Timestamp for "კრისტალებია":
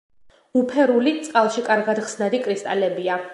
2.49-3.21